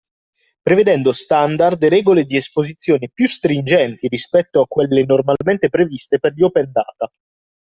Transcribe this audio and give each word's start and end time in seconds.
Prevedendo 0.63 1.11
standard 1.11 1.83
e 1.83 1.87
regole 1.87 2.23
di 2.25 2.35
esposizione 2.35 3.11
più 3.13 3.27
stringenti 3.27 4.07
rispetto 4.07 4.59
a 4.59 4.65
quelle 4.65 5.05
normalmente 5.05 5.69
previste 5.69 6.17
per 6.17 6.33
gli 6.33 6.41
Open 6.41 6.71
Data. 6.71 7.07